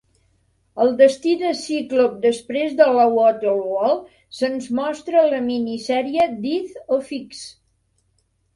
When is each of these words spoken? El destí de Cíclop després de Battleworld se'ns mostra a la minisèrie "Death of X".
El 0.85 0.93
destí 1.01 1.33
de 1.41 1.51
Cíclop 1.59 2.15
després 2.23 2.73
de 2.79 2.87
Battleworld 2.95 4.09
se'ns 4.39 4.67
mostra 4.81 5.23
a 5.25 5.29
la 5.37 5.45
minisèrie 5.53 6.29
"Death 6.49 6.83
of 6.99 7.17
X". 7.23 7.47